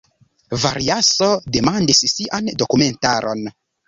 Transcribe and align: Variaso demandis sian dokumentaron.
Variaso 0.61 1.27
demandis 1.57 2.01
sian 2.13 2.49
dokumentaron. 2.63 3.45